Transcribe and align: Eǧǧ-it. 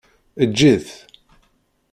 Eǧǧ-it. 0.43 0.89